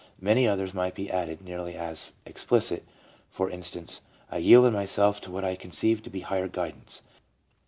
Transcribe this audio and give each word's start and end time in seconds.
Many 0.19 0.47
others 0.47 0.73
might 0.73 0.95
be 0.95 1.11
added 1.11 1.43
nearly 1.43 1.75
as 1.75 2.13
explicit, 2.25 2.83
for 3.29 3.51
instance: 3.51 4.01
"I 4.31 4.37
yielded 4.37 4.71
myself 4.73 5.21
to 5.21 5.31
what 5.31 5.45
I 5.45 5.55
conceived 5.55 6.03
to 6.05 6.09
be 6.09 6.21
Higher 6.21 6.47
Guidance. 6.47 7.03